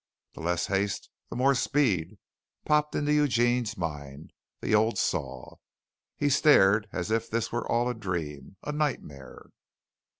[0.33, 2.17] "The less haste, the more speed,"
[2.65, 5.57] popped into Eugene's mind the old saw.
[6.17, 9.51] He stared as if this were all a dream a nightmare.